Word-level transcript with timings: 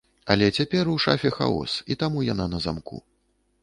Але 0.35 0.47
цяпер 0.59 0.89
у 0.95 0.95
шафе 1.05 1.33
хаос 1.37 1.77
і 1.91 2.01
таму 2.05 2.27
яна 2.33 2.53
на 2.57 2.67
замку. 2.69 3.05